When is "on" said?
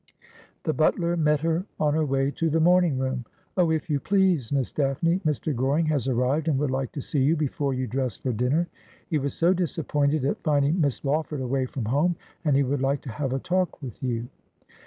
1.79-1.93